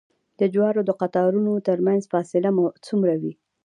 د 0.39 0.41
جوارو 0.53 0.81
د 0.85 0.91
قطارونو 1.01 1.51
ترمنځ 1.67 2.01
فاصله 2.11 2.49
څومره 2.87 3.13
وي؟ 3.21 3.33